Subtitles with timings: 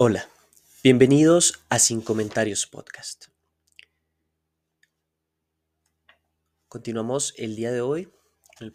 [0.00, 0.28] Hola,
[0.84, 3.24] bienvenidos a Sin Comentarios Podcast.
[6.68, 8.08] Continuamos el día de hoy
[8.60, 8.66] en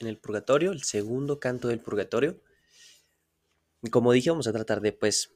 [0.00, 2.42] el, purgatorio, el segundo canto del purgatorio.
[3.80, 5.32] Y como dije, vamos a tratar de pues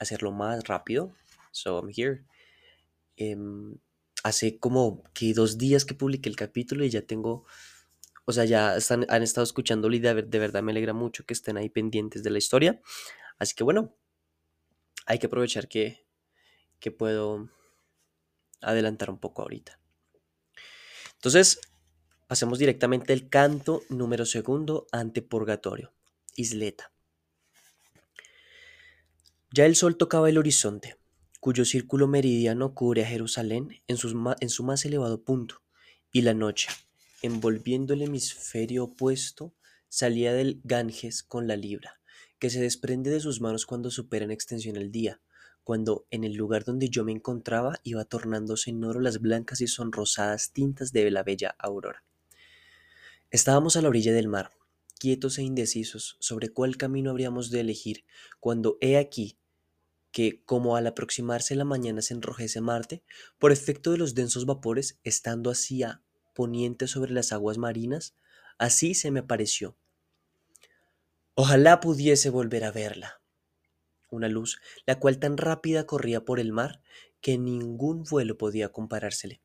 [0.00, 1.14] hacerlo más rápido.
[1.52, 2.24] So I'm here.
[3.14, 3.76] Em,
[4.24, 7.46] hace como que dos días que publiqué el capítulo y ya tengo,
[8.24, 11.34] o sea, ya están, han estado escuchándolo y de, de verdad me alegra mucho que
[11.34, 12.82] estén ahí pendientes de la historia.
[13.38, 13.94] Así que bueno,
[15.06, 16.06] hay que aprovechar que,
[16.80, 17.50] que puedo
[18.60, 19.78] adelantar un poco ahorita.
[21.14, 21.60] Entonces,
[22.26, 25.92] pasemos directamente el canto número segundo ante purgatorio,
[26.34, 26.92] isleta.
[29.52, 30.96] Ya el sol tocaba el horizonte,
[31.40, 33.96] cuyo círculo meridiano cubre a Jerusalén en,
[34.40, 35.62] en su más elevado punto,
[36.10, 36.68] y la noche,
[37.20, 39.54] envolviendo el hemisferio opuesto,
[39.88, 42.00] salía del Ganges con la libra,
[42.42, 45.20] que se desprende de sus manos cuando supera en extensión el día,
[45.62, 49.68] cuando en el lugar donde yo me encontraba iba tornándose en oro las blancas y
[49.68, 52.02] sonrosadas tintas de la bella aurora.
[53.30, 54.50] Estábamos a la orilla del mar,
[54.98, 58.04] quietos e indecisos sobre cuál camino habríamos de elegir,
[58.40, 59.38] cuando he aquí
[60.10, 63.04] que, como al aproximarse la mañana se enrojece Marte,
[63.38, 66.02] por efecto de los densos vapores, estando hacia
[66.34, 68.16] poniente sobre las aguas marinas,
[68.58, 69.76] así se me pareció,
[71.34, 73.22] Ojalá pudiese volver a verla.
[74.10, 76.82] Una luz, la cual tan rápida corría por el mar
[77.22, 79.40] que ningún vuelo podía comparársele.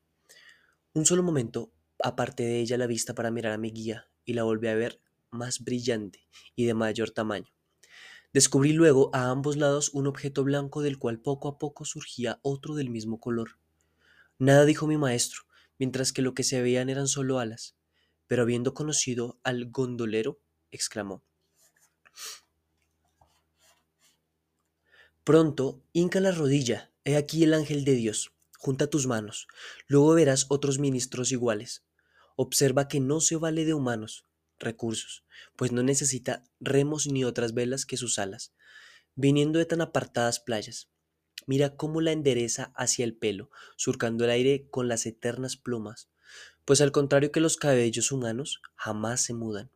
[0.93, 1.71] Un solo momento
[2.03, 4.99] aparté de ella la vista para mirar a mi guía y la volví a ver
[5.31, 6.27] más brillante
[6.57, 7.53] y de mayor tamaño.
[8.33, 12.75] Descubrí luego a ambos lados un objeto blanco del cual poco a poco surgía otro
[12.75, 13.59] del mismo color.
[14.39, 15.43] Nada dijo mi maestro,
[15.79, 17.77] mientras que lo que se veían eran solo alas,
[18.27, 21.23] pero habiendo conocido al gondolero, exclamó
[25.23, 29.47] Pronto, hinca la rodilla, he aquí el ángel de Dios, junta tus manos,
[29.87, 31.83] luego verás otros ministros iguales.
[32.37, 34.25] Observa que no se vale de humanos.
[34.59, 35.25] Recursos,
[35.55, 38.53] pues no necesita remos ni otras velas que sus alas.
[39.15, 40.89] Viniendo de tan apartadas playas,
[41.45, 46.09] mira cómo la endereza hacia el pelo, surcando el aire con las eternas plumas,
[46.65, 49.71] pues al contrario que los cabellos humanos, jamás se mudan.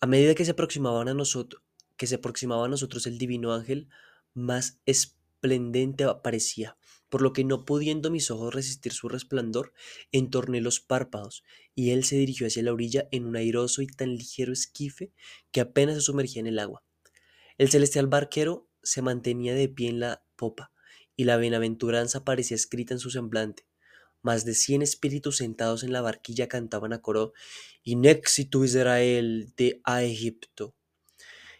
[0.00, 1.62] A medida que se aproximaban a nosotros,
[1.96, 3.88] que se aproximaba a nosotros el divino ángel,
[4.34, 6.76] más esplendente aparecía,
[7.08, 9.72] por lo que no pudiendo mis ojos resistir su resplandor,
[10.12, 14.14] entorné los párpados, y él se dirigió hacia la orilla en un airoso y tan
[14.14, 15.12] ligero esquife
[15.50, 16.84] que apenas se sumergía en el agua.
[17.56, 20.72] El celestial barquero se mantenía de pie en la popa,
[21.16, 23.66] y la bienaventuranza parecía escrita en su semblante.
[24.26, 27.32] Más de cien espíritus sentados en la barquilla cantaban a coro,
[27.84, 30.74] Inexitu Israel de a Egipto.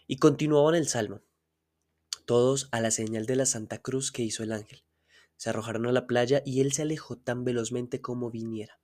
[0.05, 1.21] Y continuaban el salmo
[2.25, 4.83] todos a la señal de la Santa Cruz que hizo el ángel.
[5.37, 8.81] Se arrojaron a la playa y él se alejó tan velozmente como viniera.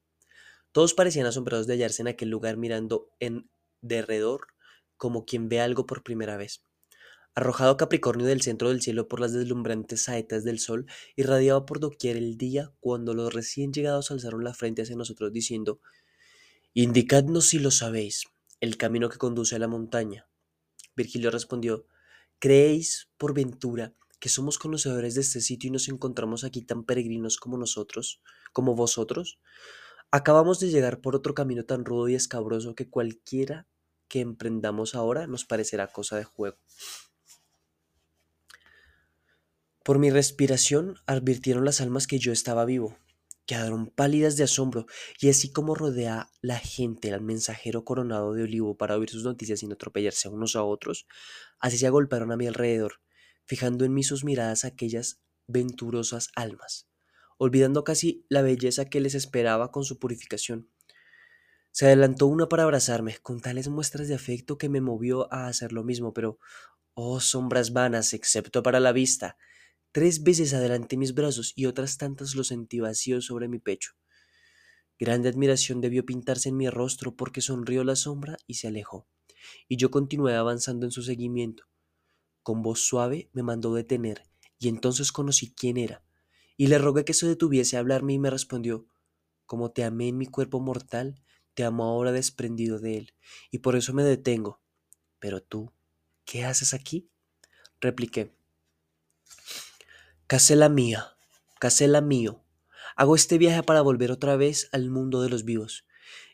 [0.72, 3.50] Todos parecían asombrados de hallarse en aquel lugar mirando en
[3.82, 4.48] derredor
[4.96, 6.64] como quien ve algo por primera vez.
[7.36, 10.86] Arrojado Capricornio del centro del cielo por las deslumbrantes saetas del sol,
[11.16, 15.80] irradiaba por doquier el día cuando los recién llegados alzaron la frente hacia nosotros diciendo
[16.76, 18.26] Indicadnos si lo sabéis,
[18.60, 20.28] el camino que conduce a la montaña.
[20.96, 21.88] Virgilio respondió
[22.38, 27.38] ¿Creéis, por ventura, que somos conocedores de este sitio y nos encontramos aquí tan peregrinos
[27.38, 28.22] como nosotros,
[28.52, 29.40] como vosotros?
[30.12, 33.68] Acabamos de llegar por otro camino tan rudo y escabroso que cualquiera
[34.08, 36.58] que emprendamos ahora nos parecerá cosa de juego.
[39.84, 42.98] Por mi respiración advirtieron las almas que yo estaba vivo,
[43.46, 44.86] quedaron pálidas de asombro,
[45.20, 49.60] y así como rodea la gente al mensajero coronado de olivo para oír sus noticias
[49.60, 51.06] sin atropellarse unos a otros,
[51.60, 53.02] así se agolparon a mi alrededor,
[53.46, 56.88] fijando en mí sus miradas aquellas venturosas almas,
[57.38, 60.70] olvidando casi la belleza que les esperaba con su purificación.
[61.72, 65.74] Se adelantó una para abrazarme, con tales muestras de afecto que me movió a hacer
[65.74, 66.40] lo mismo, pero,
[66.94, 69.36] oh sombras vanas, excepto para la vista,
[69.94, 73.92] Tres veces adelanté mis brazos y otras tantas los sentí vacíos sobre mi pecho.
[74.98, 79.08] Grande admiración debió pintarse en mi rostro porque sonrió la sombra y se alejó,
[79.68, 81.66] y yo continué avanzando en su seguimiento.
[82.42, 84.24] Con voz suave me mandó detener,
[84.58, 86.04] y entonces conocí quién era,
[86.58, 88.88] y le rogué que se detuviese a hablarme y me respondió,
[89.46, 91.22] como te amé en mi cuerpo mortal,
[91.54, 93.14] te amo ahora desprendido de él,
[93.52, 94.60] y por eso me detengo.
[95.20, 95.72] Pero tú,
[96.26, 97.12] ¿qué haces aquí?
[97.80, 98.34] Repliqué,
[100.34, 101.16] Casela mía,
[101.60, 102.44] casela mío,
[102.96, 105.86] hago este viaje para volver otra vez al mundo de los vivos.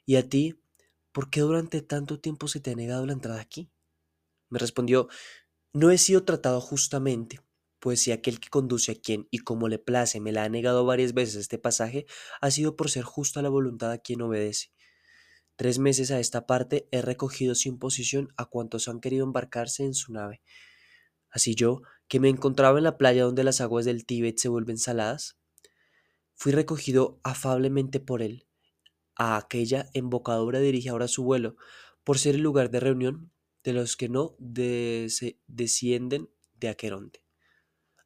[0.05, 0.63] ¿Y a ti,
[1.11, 3.69] por qué durante tanto tiempo se te ha negado la entrada aquí?
[4.47, 5.09] Me respondió,
[5.73, 7.41] no he sido tratado justamente,
[7.79, 10.85] pues si aquel que conduce a quien y como le place me la ha negado
[10.85, 12.05] varias veces este pasaje,
[12.39, 14.71] ha sido por ser justo a la voluntad a quien obedece.
[15.57, 19.93] Tres meses a esta parte he recogido sin posición a cuantos han querido embarcarse en
[19.93, 20.41] su nave.
[21.31, 24.77] Así yo, que me encontraba en la playa donde las aguas del Tíbet se vuelven
[24.77, 25.37] saladas,
[26.35, 28.45] fui recogido afablemente por él.
[29.15, 31.55] A aquella embocadura dirige ahora su vuelo,
[32.03, 33.31] por ser el lugar de reunión
[33.63, 34.35] de los que no
[35.47, 36.29] descienden
[36.59, 37.23] de Aqueronte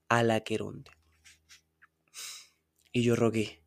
[0.10, 0.92] al Aqueronte.
[2.92, 3.64] Y yo rogué,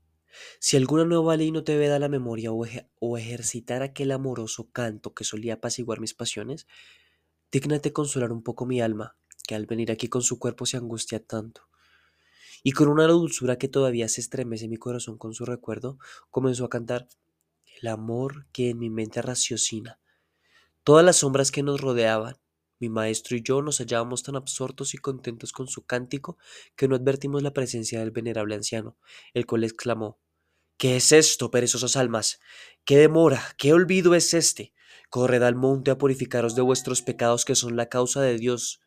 [0.60, 5.24] si alguna nueva ley no te veda la memoria o, ejercitar aquel amoroso canto que
[5.24, 6.68] solía apaciguar mis pasiones,
[7.50, 11.24] dígnate consolar un poco mi alma, que al venir aquí con su cuerpo se angustia
[11.24, 11.68] tanto.
[12.62, 15.98] Y con una dulzura que todavía se estremece mi corazón con su recuerdo,
[16.30, 17.08] comenzó a cantar
[17.80, 20.00] el amor que en mi mente raciocina.
[20.82, 22.36] Todas las sombras que nos rodeaban,
[22.78, 26.36] mi maestro y yo nos hallábamos tan absortos y contentos con su cántico
[26.76, 28.96] que no advertimos la presencia del venerable anciano,
[29.32, 30.18] el cual exclamó
[30.78, 32.38] ¿Qué es esto, perezosas almas?
[32.84, 33.42] ¿Qué demora?
[33.56, 34.74] ¿Qué olvido es este?
[35.08, 38.82] Corred al monte a purificaros de vuestros pecados que son la causa de Dios,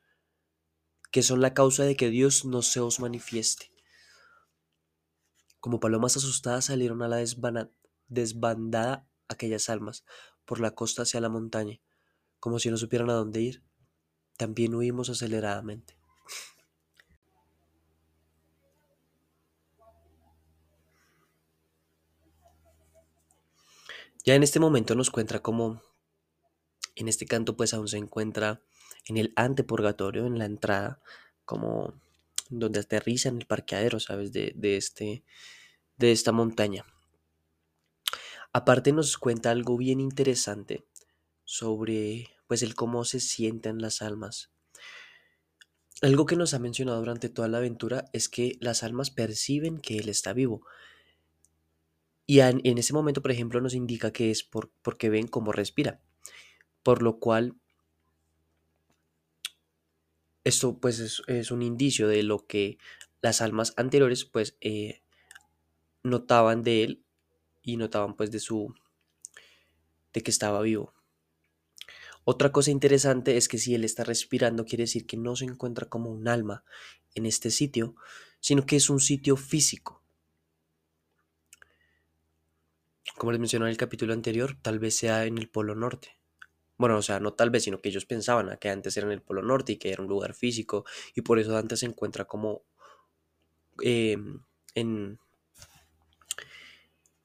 [1.12, 3.72] que son la causa de que Dios no se os manifieste.
[5.60, 7.18] Como palomas asustadas salieron a la
[8.08, 10.06] desbandada aquellas almas
[10.46, 11.80] por la costa hacia la montaña,
[12.40, 13.64] como si no supieran a dónde ir
[14.40, 15.98] también huimos aceleradamente.
[24.24, 25.82] Ya en este momento nos cuenta como
[26.96, 28.62] en este canto pues aún se encuentra
[29.06, 31.02] en el antepurgatorio, en la entrada,
[31.46, 31.94] como
[32.50, 34.32] donde aterriza en el parqueadero, ¿sabes?
[34.32, 35.24] De, de, este,
[35.98, 36.86] de esta montaña.
[38.52, 40.86] Aparte nos cuenta algo bien interesante
[41.44, 44.52] sobre pues el cómo se sienten las almas.
[46.02, 49.98] Algo que nos ha mencionado durante toda la aventura es que las almas perciben que
[49.98, 50.66] Él está vivo.
[52.26, 56.00] Y en, ese momento, por ejemplo, nos indica que es por, porque ven cómo respira.
[56.84, 57.59] Por lo cual,
[60.44, 62.78] esto pues es, un indicio de lo que
[63.22, 65.02] las almas anteriores pues eh,
[66.04, 67.04] notaban de Él
[67.62, 68.74] y notaban pues de su...
[70.14, 70.94] de que estaba vivo.
[72.24, 75.90] Otra cosa interesante es que si él está respirando, quiere decir que no se encuentra
[75.90, 76.64] como un alma
[77.16, 77.96] en este sitio,
[78.40, 80.04] sino que es un sitio físico.
[83.18, 86.19] Como les mencioné en el capítulo anterior, tal vez sea en el Polo Norte.
[86.80, 89.22] Bueno, o sea, no tal vez, sino que ellos pensaban que antes era en el
[89.22, 92.64] Polo Norte y que era un lugar físico, y por eso Dante se encuentra como
[93.84, 94.42] em,
[94.76, 95.20] en,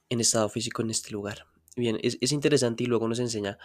[0.08, 1.46] en estado físico en este lugar.
[1.76, 3.58] Bien, es, es interesante y luego nos enseña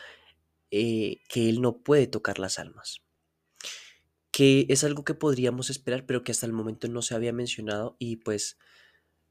[0.72, 3.02] eh, que Él no puede tocar las almas.
[4.32, 7.96] Que es algo que podríamos esperar, pero que hasta el momento no se había mencionado
[8.00, 8.58] y pues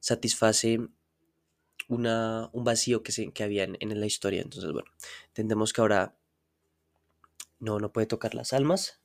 [0.00, 0.80] satisface
[1.88, 4.42] una, un vacío que, se, que había en, en la historia.
[4.42, 4.90] Entonces, bueno,
[5.28, 6.18] entendemos que ahora
[7.60, 9.00] no, no puede tocar las almas.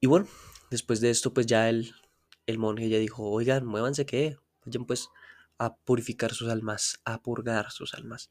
[0.00, 0.26] Y bueno,
[0.70, 1.94] después de esto, pues ya el,
[2.46, 5.08] el monje ya dijo, oigan, muévanse que vayan pues
[5.58, 8.30] a purificar sus almas, a purgar sus almas.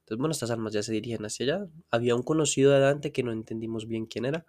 [0.00, 1.66] Entonces, bueno, estas almas ya se dirigían hacia allá.
[1.90, 4.46] Había un conocido de Dante que no entendimos bien quién era.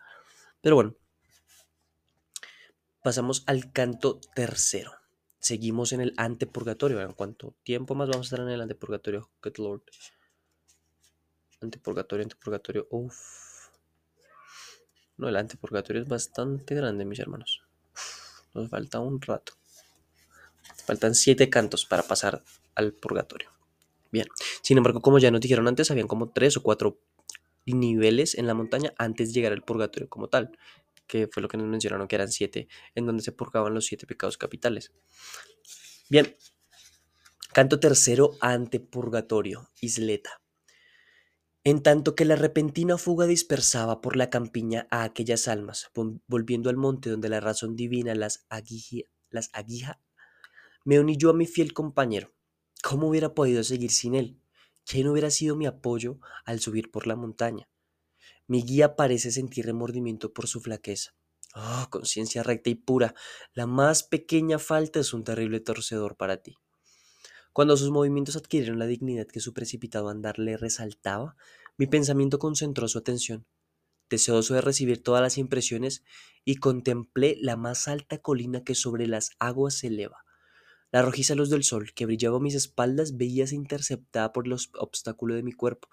[0.62, 0.96] Pero bueno,
[3.04, 4.92] pasamos al canto tercero.
[5.40, 7.01] Seguimos en el antepurgatorio.
[7.01, 9.30] ¿En cuánto tiempo más vamos a estar en el antepurgatorio?
[9.42, 9.84] Good Lord.
[11.62, 12.88] Antepurgatorio, antepurgatorio.
[12.89, 13.70] Uf.
[15.18, 17.62] No, el antepurgatorio es bastante grande, mis hermanos.
[18.53, 19.53] nos falta un rato.
[20.86, 22.44] Faltan siete cantos para pasar
[22.75, 23.51] al purgatorio.
[24.12, 24.27] Bien,
[24.62, 27.00] sin embargo, como ya nos dijeron antes, habían como tres o cuatro
[27.65, 30.58] niveles en la montaña antes de llegar al purgatorio como tal,
[31.08, 34.08] que fue lo que nos mencionaron que eran siete, en donde se purgaban los siete
[34.08, 34.91] pecados capitales.
[36.10, 36.36] Bien,
[37.53, 40.40] canto tercero ante purgatorio, isleta.
[41.63, 45.91] En tanto que la repentina fuga dispersaba por la campiña a aquellas almas,
[46.27, 50.01] volviendo al monte donde la razón divina las, aguija,
[50.86, 52.34] me uní yo a mi fiel compañero,
[52.84, 54.41] ¿Cómo hubiera podido seguir sin él?
[54.86, 57.70] ¿Quién hubiera sido mi apoyo al subir por la montaña?
[58.48, 61.13] Mi guía parece sentir remordimiento por su flaqueza.
[61.53, 63.13] Oh, conciencia recta y pura,
[63.53, 66.56] la más pequeña falta es un terrible torcedor para ti.
[67.53, 71.36] Cuando sus movimientos adquirieron la dignidad que su precipitado andar le resaltaba,
[71.77, 73.46] mi pensamiento concentró su atención,
[74.10, 76.03] deseoso de recibir todas las impresiones,
[76.43, 80.25] y contemplé la más alta colina que sobre las aguas se eleva,
[80.91, 85.38] la rojiza luz del sol que brillaba a mis espaldas veíase interceptada por los obstáculos
[85.38, 85.88] de mi cuerpo,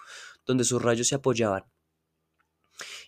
[0.44, 1.64] donde sus rayos se apoyaban.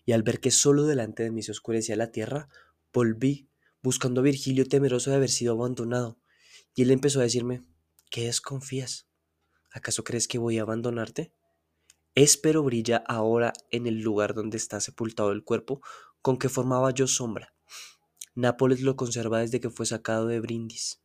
[0.04, 2.49] Y al ver que solo delante de mí se oscurecía la tierra,
[2.92, 3.49] Volví,
[3.83, 6.19] buscando a Virgilio temeroso de haber sido abandonado,
[6.75, 7.62] y él empezó a decirme,
[8.11, 9.09] ¿qué desconfías?
[9.73, 11.33] ¿Acaso crees que voy a abandonarte?
[12.17, 15.81] Espero brilla ahora en el lugar donde está sepultado el cuerpo
[16.21, 17.55] con que formaba yo sombra.
[18.35, 21.00] Nápoles lo conserva desde que fue sacado de Brindis.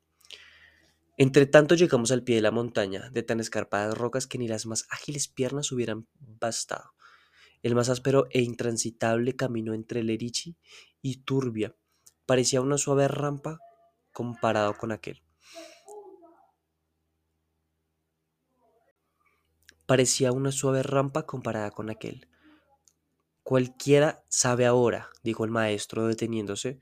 [1.17, 4.65] Entre tanto llegamos al pie de la montaña, de tan escarpadas rocas que ni las
[4.65, 6.91] más ágiles piernas hubieran bastado.
[7.61, 10.57] El más áspero e intransitable camino entre Lerici
[11.01, 11.75] y Turbia
[12.25, 13.59] parecía una suave rampa
[14.11, 15.24] comparado con aquel.
[19.85, 22.27] Parecía una suave rampa comparada con aquel.
[23.43, 26.79] Cualquiera sabe ahora, dijo el maestro deteniéndose,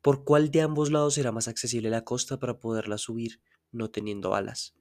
[0.00, 4.34] por cuál de ambos lados será más accesible la costa para poderla subir, no teniendo
[4.34, 4.74] alas.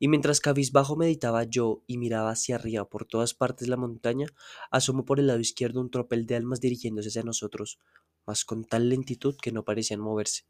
[0.00, 4.26] Y mientras cabizbajo meditaba yo y miraba hacia arriba por todas partes la montaña,
[4.72, 7.78] asomó por el lado izquierdo un tropel de almas dirigiéndose hacia nosotros,
[8.26, 10.46] mas con tal lentitud que no parecían moverse.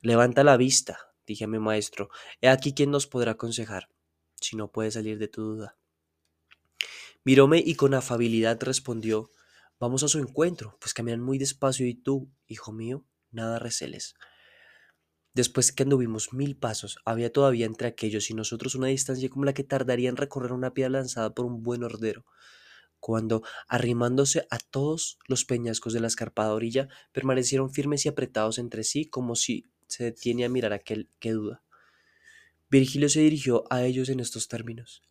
[0.00, 2.08] Levanta la vista, dije a mi maestro,
[2.40, 3.88] he aquí quien nos podrá aconsejar,
[4.46, 5.76] si no puede salir de tu duda.
[7.24, 9.30] Miróme y con afabilidad respondió,
[9.80, 14.14] vamos a su encuentro, pues caminan muy despacio y tú, hijo mío, nada receles.
[15.34, 19.52] Después que anduvimos mil pasos, había todavía entre aquellos y nosotros una distancia como la
[19.52, 22.24] que tardaría en recorrer una piedra lanzada por un buen hordero,
[23.00, 28.82] cuando, arrimándose a todos los peñascos de la escarpada orilla, permanecieron firmes y apretados entre
[28.82, 31.62] sí como si se detiene a mirar aquel que duda.
[32.68, 35.02] Virgilio se dirigió a ellos en estos términos.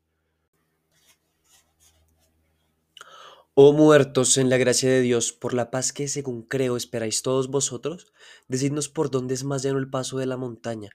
[3.53, 7.47] Oh muertos en la gracia de Dios, por la paz que según creo esperáis todos
[7.47, 8.11] vosotros,
[8.49, 10.89] decidnos por dónde es más llano el paso de la montaña,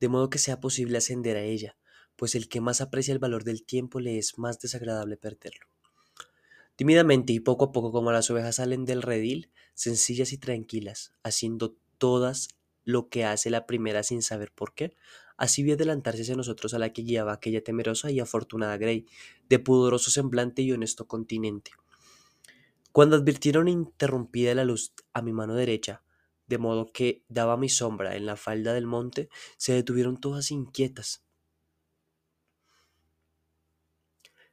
[0.00, 1.76] de modo que sea posible ascender a ella,
[2.16, 5.66] pues el que más aprecia el valor del tiempo le es más desagradable perderlo.
[6.76, 11.76] Tímidamente y poco a poco como las ovejas salen del redil, sencillas y tranquilas, haciendo
[11.98, 12.48] todas
[12.84, 14.96] lo que hace la primera sin saber por qué,
[15.36, 19.06] así vio adelantarse hacia nosotros a la que guiaba aquella temerosa y afortunada Grey,
[19.48, 21.72] de pudoroso semblante y honesto continente.
[22.92, 26.02] Cuando advirtieron interrumpida la luz a mi mano derecha,
[26.46, 31.22] de modo que daba mi sombra en la falda del monte, se detuvieron todas inquietas.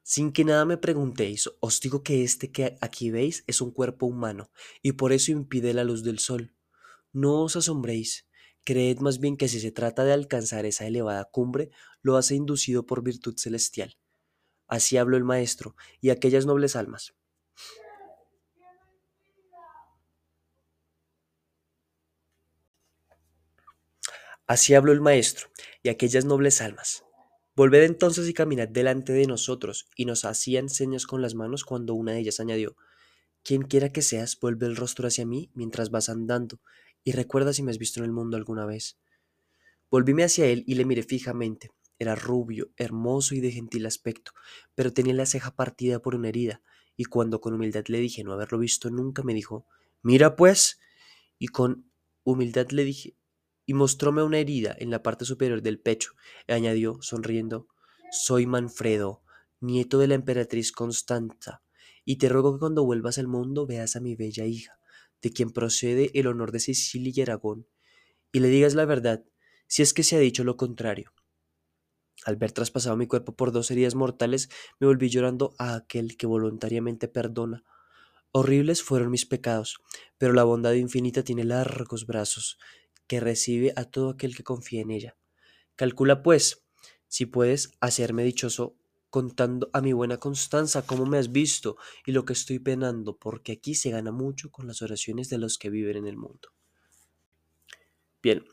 [0.02, 4.06] Sin que nada me preguntéis, os digo que este que aquí veis es un cuerpo
[4.06, 6.54] humano, y por eso impide la luz del sol.
[7.14, 8.28] No os asombréis,
[8.64, 12.86] creed más bien que si se trata de alcanzar esa elevada cumbre, lo hace inducido
[12.86, 13.98] por virtud celestial.
[14.68, 17.14] Así habló el maestro, y aquellas nobles almas.
[24.48, 25.48] Así habló el maestro,
[25.84, 27.04] y aquellas nobles almas.
[27.56, 31.94] Volved entonces y caminad delante de nosotros, y nos hacían señas con las manos cuando
[31.94, 32.76] una de ellas añadió,
[33.44, 36.60] Quien quiera que seas, vuelve el rostro hacia mí mientras vas andando,
[37.04, 38.98] y recuerda si me has visto en el mundo alguna vez.
[39.90, 41.72] Volvíme hacia él y le miré fijamente.
[42.00, 44.32] Era rubio, hermoso y de gentil aspecto,
[44.76, 46.62] pero tenía la ceja partida por una herida,
[46.96, 49.68] y cuando con humildad le dije no haberlo visto nunca, me dijo,
[50.02, 50.80] Mira pues,
[51.38, 51.90] y con
[52.24, 53.16] humildad le dije,
[53.66, 56.14] y mostróme una herida en la parte superior del pecho,
[56.48, 57.68] y añadió, sonriendo,
[58.12, 59.22] Soy Manfredo,
[59.60, 61.62] nieto de la emperatriz Constanza,
[62.04, 64.78] y te ruego que cuando vuelvas al mundo veas a mi bella hija,
[65.24, 67.68] de quien procede el honor de Sicilia y Aragón,
[68.32, 69.26] y le digas la verdad,
[69.68, 71.14] si es que se ha dicho lo contrario.
[72.26, 74.50] Al ver traspasado mi cuerpo por dos heridas mortales,
[74.80, 77.64] me volví llorando a aquel que voluntariamente perdona.
[78.32, 79.80] Horribles fueron mis pecados,
[80.18, 82.58] pero la bondad infinita tiene largos brazos,
[83.08, 85.18] que recibe a todo aquel que confía en ella.
[85.76, 86.66] Calcula, pues,
[87.08, 88.76] si puedes hacerme dichoso
[89.14, 93.52] contando a mi buena Constanza cómo me has visto y lo que estoy penando, porque
[93.52, 96.50] aquí se gana mucho con las oraciones de los que viven en el mundo.
[98.24, 98.44] Bien,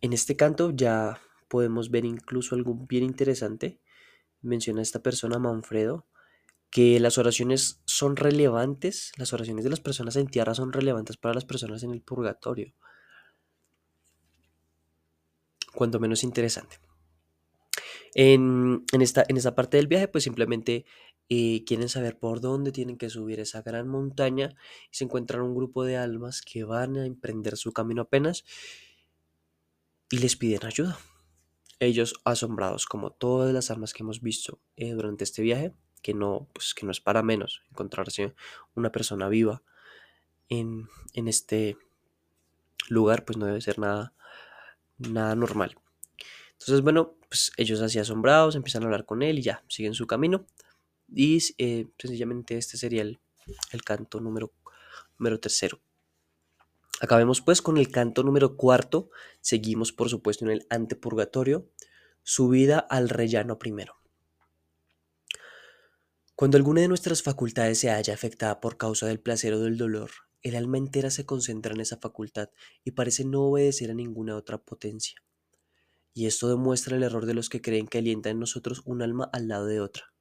[0.00, 3.80] en este canto ya podemos ver incluso algo bien interesante.
[4.42, 6.06] Menciona esta persona, Manfredo,
[6.70, 11.34] que las oraciones son relevantes, las oraciones de las personas en tierra son relevantes para
[11.34, 12.74] las personas en el purgatorio
[15.74, 16.78] cuando menos interesante.
[18.14, 20.84] En, esta, en esta parte del viaje, pues simplemente
[21.28, 24.54] eh, quieren saber por dónde tienen que subir esa gran montaña
[24.90, 28.44] y se encuentran un grupo de almas que van a emprender su camino apenas
[30.10, 30.98] y les piden ayuda.
[31.80, 36.48] Ellos asombrados, como todas las almas que hemos visto eh, durante este viaje, que no,
[36.52, 38.34] pues, que no es para menos encontrarse
[38.74, 39.62] una persona viva
[40.48, 41.76] en, en este
[42.88, 44.14] lugar, pues no debe ser nada
[44.98, 45.76] nada normal.
[46.58, 50.06] Entonces, bueno, pues ellos así asombrados empiezan a hablar con él y ya, siguen su
[50.06, 50.46] camino.
[51.12, 53.18] Y eh, sencillamente este sería el,
[53.84, 54.52] canto número,
[55.18, 55.80] número tercero.
[57.00, 59.10] Acabemos pues con el canto número cuarto.
[59.40, 61.68] Seguimos por supuesto en el antepurgatorio.
[62.22, 63.96] Subida al rellano primero.
[66.36, 70.10] Cuando alguna de nuestras facultades se halla afectada por causa del placer o del dolor,
[70.42, 72.50] el alma entera se concentra en esa facultad
[72.82, 75.22] y parece no obedecer a ninguna otra potencia.
[76.14, 79.28] Y esto demuestra el error de los que creen que alienta en nosotros un alma
[79.32, 80.14] al lado de otra.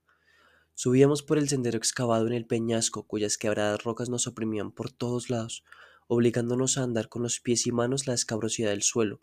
[0.74, 5.30] Subíamos por el sendero excavado en el peñasco, cuyas quebradas rocas nos oprimían por todos
[5.30, 5.64] lados,
[6.08, 9.22] obligándonos a andar con los pies y manos la escabrosidad del suelo,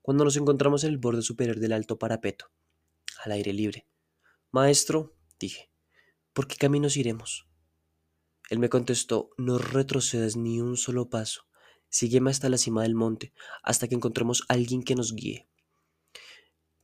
[0.00, 2.50] cuando nos encontramos en el borde superior del alto parapeto,
[3.24, 3.86] al aire libre.
[4.52, 5.70] Maestro, dije,
[6.32, 7.48] ¿por qué caminos iremos?
[8.48, 11.46] Él me contestó, no retrocedas ni un solo paso,
[11.88, 15.48] sígueme hasta la cima del monte, hasta que encontremos a alguien que nos guíe.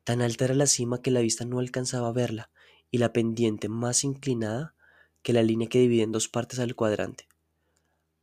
[0.09, 2.51] Tan alta era la cima que la vista no alcanzaba a verla,
[2.91, 4.75] y la pendiente más inclinada
[5.21, 7.29] que la línea que divide en dos partes al cuadrante.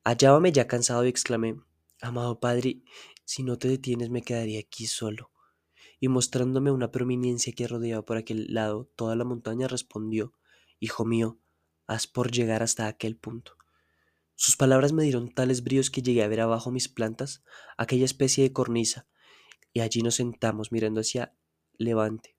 [0.04, 1.58] Hallábame ya cansado y exclamé,
[2.02, 2.82] Amado Padre,
[3.24, 5.30] si no te detienes me quedaría aquí solo.
[6.00, 10.34] Y mostrándome una prominencia que rodeaba por aquel lado toda la montaña, respondió,
[10.80, 11.38] Hijo mío,
[11.86, 13.58] haz por llegar hasta aquel punto.
[14.34, 17.44] Sus palabras me dieron tales bríos que llegué a ver abajo mis plantas,
[17.78, 19.06] aquella especie de cornisa,
[19.72, 21.36] y allí nos sentamos mirando hacia
[21.78, 22.36] levante,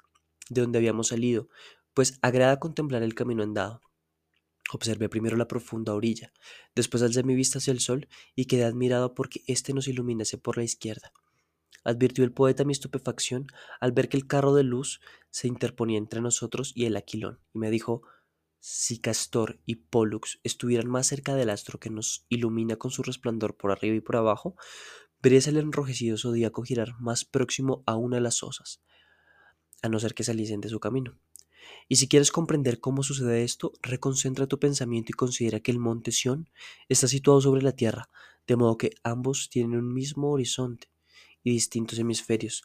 [0.48, 1.48] de donde habíamos salido,
[1.94, 3.80] pues agrada contemplar el camino andado.
[4.72, 6.32] Observé primero la profunda orilla,
[6.74, 10.56] después alcé mi vista hacia el sol y quedé admirado porque éste nos iluminase por
[10.56, 11.12] la izquierda.
[11.84, 13.46] Advirtió el poeta mi estupefacción
[13.80, 15.00] al ver que el carro de luz
[15.30, 18.02] se interponía entre nosotros y el aquilón, y me dijo,
[18.58, 23.56] si Castor y Pollux estuvieran más cerca del astro que nos ilumina con su resplandor
[23.56, 24.56] por arriba y por abajo,
[25.22, 28.82] verías el enrojecido zodíaco girar más próximo a una de las osas,
[29.86, 31.18] a no ser que saliesen de su camino.
[31.88, 36.12] Y si quieres comprender cómo sucede esto, reconcentra tu pensamiento y considera que el monte
[36.12, 36.48] Sión
[36.88, 38.08] está situado sobre la Tierra,
[38.46, 40.88] de modo que ambos tienen un mismo horizonte
[41.42, 42.64] y distintos hemisferios.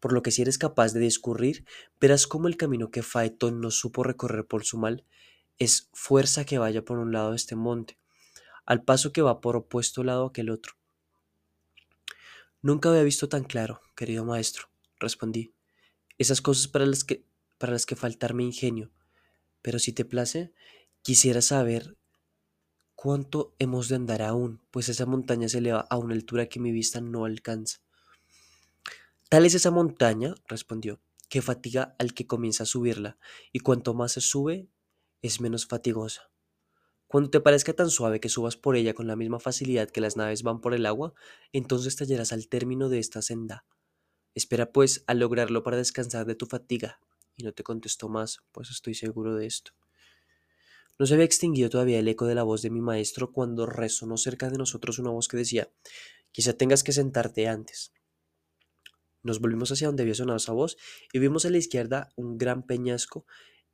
[0.00, 1.64] Por lo que si eres capaz de discurrir,
[2.00, 5.04] verás cómo el camino que Faetón no supo recorrer por su mal
[5.58, 7.98] es fuerza que vaya por un lado de este monte,
[8.66, 10.74] al paso que va por opuesto lado aquel otro.
[12.62, 15.55] Nunca había visto tan claro, querido maestro, respondí.
[16.18, 17.24] Esas cosas para las que
[17.58, 18.90] para las que faltarme ingenio,
[19.62, 20.52] pero si te place,
[21.02, 21.96] quisiera saber
[22.94, 26.72] cuánto hemos de andar aún, pues esa montaña se eleva a una altura que mi
[26.72, 27.78] vista no alcanza.
[29.28, 33.18] Tal es esa montaña, respondió, que fatiga al que comienza a subirla,
[33.52, 34.68] y cuanto más se sube,
[35.22, 36.30] es menos fatigosa.
[37.08, 40.16] Cuando te parezca tan suave que subas por ella con la misma facilidad que las
[40.16, 41.14] naves van por el agua,
[41.52, 43.64] entonces te al término de esta senda.
[44.36, 47.00] Espera pues a lograrlo para descansar de tu fatiga,
[47.38, 49.72] y no te contestó más, pues estoy seguro de esto.
[50.98, 54.18] No se había extinguido todavía el eco de la voz de mi maestro cuando resonó
[54.18, 55.72] cerca de nosotros una voz que decía,
[56.32, 57.94] quizá tengas que sentarte antes.
[59.22, 60.76] Nos volvimos hacia donde había sonado esa voz
[61.14, 63.24] y vimos a la izquierda un gran peñasco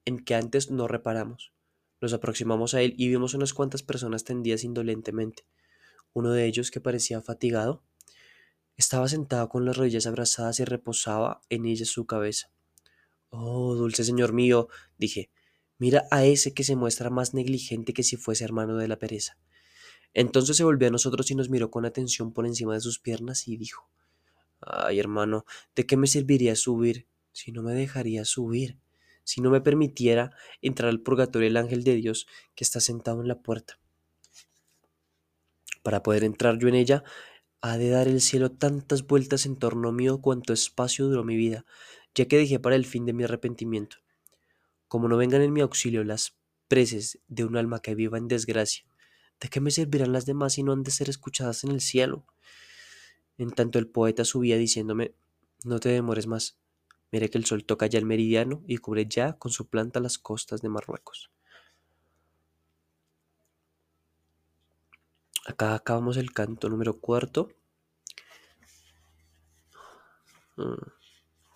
[0.04, 1.52] en que antes no reparamos.
[2.00, 5.44] Nos aproximamos a él y vimos unas cuantas personas tendidas indolentemente.
[6.12, 7.82] Uno de ellos, que parecía fatigado,
[8.76, 12.50] estaba sentado con las rodillas abrazadas y reposaba en ellas su cabeza.
[13.30, 15.30] Oh, dulce señor mío, dije,
[15.78, 19.38] mira a ese que se muestra más negligente que si fuese hermano de la pereza.
[20.14, 23.48] Entonces se volvió a nosotros y nos miró con atención por encima de sus piernas
[23.48, 23.88] y dijo,
[24.60, 28.78] Ay, hermano, ¿de qué me serviría subir si no me dejaría subir?
[29.24, 33.28] Si no me permitiera entrar al purgatorio el ángel de Dios que está sentado en
[33.28, 33.78] la puerta.
[35.82, 37.02] Para poder entrar yo en ella,
[37.62, 41.64] ha de dar el cielo tantas vueltas en torno mío cuanto espacio duró mi vida,
[42.12, 43.98] ya que dejé para el fin de mi arrepentimiento.
[44.88, 48.84] Como no vengan en mi auxilio las preces de un alma que viva en desgracia,
[49.40, 52.26] ¿de qué me servirán las demás si no han de ser escuchadas en el cielo?
[53.38, 55.14] En tanto el poeta subía diciéndome,
[55.64, 56.58] no te demores más,
[57.12, 60.18] mire que el sol toca ya el meridiano y cubre ya con su planta las
[60.18, 61.31] costas de Marruecos.
[65.44, 67.50] Acá acabamos el canto número cuarto.
[70.56, 70.74] Mm.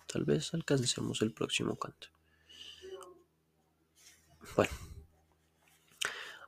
[0.07, 2.07] Tal vez alcancemos el próximo canto.
[4.55, 4.71] Bueno,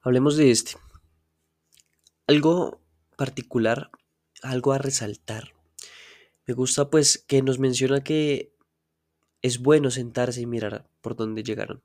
[0.02, 0.78] hablemos de este.
[2.28, 2.82] Algo
[3.18, 3.92] particular,
[4.42, 5.54] algo a resaltar.
[6.46, 8.54] Me gusta pues que nos menciona que
[9.42, 11.84] es bueno sentarse y mirar por dónde llegaron,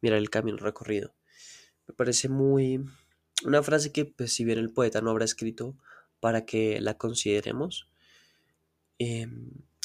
[0.00, 1.14] mirar el camino recorrido.
[1.86, 2.84] Me parece muy
[3.46, 5.76] una frase que pues si bien el poeta no habrá escrito
[6.20, 7.88] para que la consideremos,
[8.98, 9.28] eh,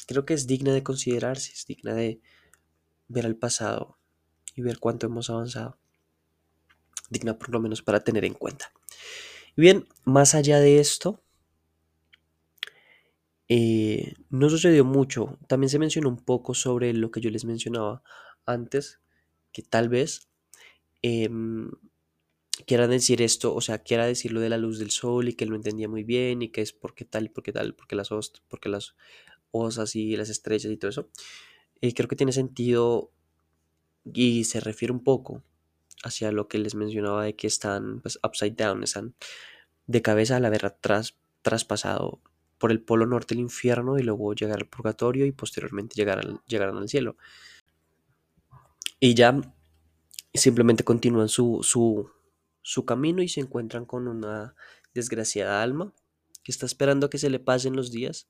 [0.06, 2.20] creo que es digna de considerarse, es digna de
[3.08, 3.98] ver al pasado
[4.54, 5.78] y ver cuánto hemos avanzado.
[7.10, 8.72] Digna por lo menos para tener en cuenta.
[9.56, 11.22] Y bien, más allá de esto,
[13.54, 15.38] Eh, no sucedió mucho.
[15.46, 18.02] También se mencionó un poco sobre lo que yo les mencionaba
[18.46, 19.00] antes,
[19.52, 20.30] que tal vez
[21.02, 21.70] em,
[22.66, 25.44] quiera decir esto, o sea, quiera decir lo de la luz del sol y que
[25.44, 28.10] él lo entendía muy bien y que es porque tal y porque tal, porque las,
[28.48, 28.94] porque las
[29.50, 31.08] osas y las estrellas y todo eso.
[31.80, 33.10] Eh, creo que tiene sentido
[34.04, 35.42] y se refiere un poco
[36.04, 39.14] hacia lo que les mencionaba de que están pues, upside down, están
[39.86, 42.20] de cabeza al haber tras, traspasado
[42.58, 46.40] por el polo norte del infierno y luego llegar al purgatorio y posteriormente llegar al,
[46.46, 47.16] llegarán al cielo.
[49.00, 49.40] Y ya
[50.32, 52.10] simplemente continúan su, su,
[52.62, 54.54] su camino y se encuentran con una
[54.94, 55.92] desgraciada alma
[56.42, 58.28] que está esperando a que se le pasen los días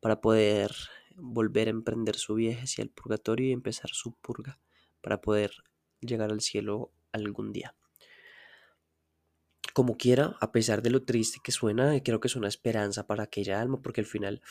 [0.00, 0.74] para poder
[1.16, 4.60] volver a emprender su viaje hacia el purgatorio y empezar su purga
[5.00, 5.52] para poder
[6.00, 7.76] llegar al cielo algún día.
[9.74, 13.24] Como quiera, a pesar de lo triste que suena, creo que es una esperanza para
[13.24, 14.42] aquella alma, porque al final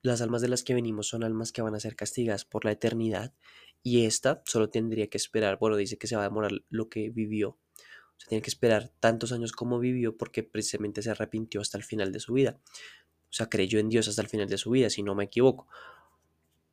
[0.00, 2.72] las almas de las que venimos son almas que van a ser castigadas por la
[2.72, 3.34] eternidad
[3.82, 7.10] y esta solo tendría que esperar, bueno, dice que se va a demorar lo que
[7.10, 7.58] vivió,
[8.22, 11.84] o sea, tiene que esperar tantos años como vivió porque precisamente se arrepintió hasta el
[11.84, 14.90] final de su vida, o sea, creyó en Dios hasta el final de su vida,
[14.90, 15.66] si no me equivoco.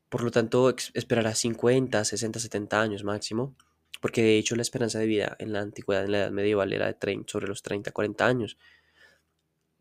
[0.09, 3.55] Por lo tanto, esperará 50, 60, 70 años máximo
[4.01, 6.87] porque de hecho la esperanza de vida en la antigüedad, en la edad medieval, era
[6.87, 8.57] de 30, sobre los 30, 40 años,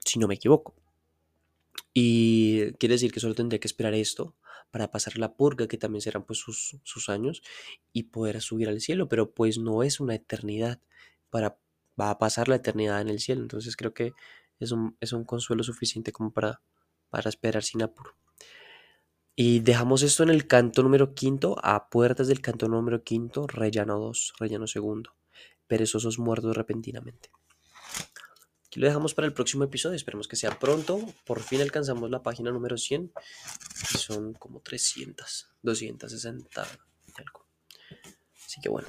[0.04, 0.74] si no me equivoco.
[1.94, 4.34] Y quiere decir que solo tendría que esperar esto
[4.70, 7.42] para pasar la purga, que también serán pues sus, sus años,
[7.92, 10.80] y poder subir al cielo, pero pues no es una eternidad,
[11.30, 11.58] para,
[12.00, 14.12] va a pasar la eternidad en el cielo, entonces creo que
[14.58, 16.60] es un, es un consuelo suficiente como para,
[17.10, 18.16] para esperar sin apuro.
[19.40, 23.96] Y dejamos esto en el canto número quinto, a puertas del canto número quinto, rellano
[24.00, 25.14] 2, rellano segundo.
[25.68, 27.30] Perezosos muertos repentinamente.
[28.66, 31.00] Aquí lo dejamos para el próximo episodio, esperemos que sea pronto.
[31.24, 33.12] Por fin alcanzamos la página número 100,
[33.92, 36.66] que son como 300, 260
[37.06, 37.46] y algo.
[38.44, 38.88] Así que bueno.